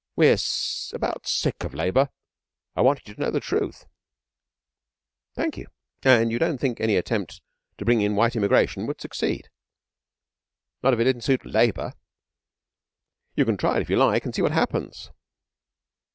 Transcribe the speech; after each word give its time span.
We're 0.15 0.35
about 0.93 1.27
sick 1.27 1.63
of 1.63 1.75
Labour. 1.75 2.09
I 2.75 2.81
wanted 2.81 3.07
you 3.07 3.13
to 3.13 3.21
know 3.21 3.29
the 3.29 3.39
truth.' 3.39 3.85
'Thank 5.35 5.57
you. 5.59 5.67
And 6.01 6.31
you 6.31 6.39
don't 6.39 6.57
think 6.57 6.81
any 6.81 6.95
attempt 6.95 7.43
to 7.77 7.85
bring 7.85 8.01
in 8.01 8.15
white 8.15 8.35
immigration 8.35 8.87
would 8.87 8.99
succeed?' 8.99 9.49
'Not 10.81 10.95
if 10.95 10.99
it 10.99 11.03
didn't 11.03 11.21
suit 11.21 11.45
Labour. 11.45 11.93
You 13.35 13.45
can 13.45 13.57
try 13.57 13.77
it 13.77 13.81
if 13.83 13.91
you 13.91 13.95
like, 13.97 14.25
and 14.25 14.33
see 14.33 14.41
what 14.41 14.53
happens.' 14.53 15.11